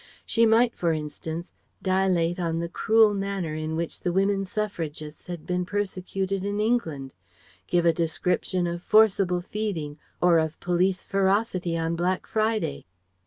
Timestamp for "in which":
3.53-3.99